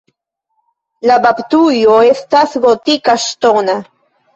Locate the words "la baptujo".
1.11-2.01